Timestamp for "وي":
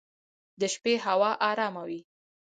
1.87-2.01